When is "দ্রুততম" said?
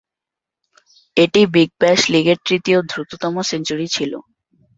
2.89-3.35